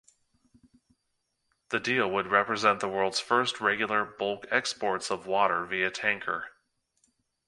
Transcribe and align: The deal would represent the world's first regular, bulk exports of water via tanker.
The 1.69 1.79
deal 1.79 2.09
would 2.09 2.25
represent 2.25 2.79
the 2.79 2.87
world's 2.89 3.19
first 3.19 3.61
regular, 3.61 4.03
bulk 4.03 4.47
exports 4.49 5.11
of 5.11 5.27
water 5.27 5.63
via 5.63 5.91
tanker. 5.91 6.49